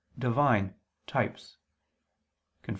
Divine, 0.17 0.73
"types" 1.05 1.57
[*Cf. 2.63 2.69